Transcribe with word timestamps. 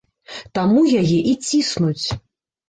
Таму 0.57 0.81
яе 1.01 1.19
і 1.33 1.35
ціснуць. 1.47 2.05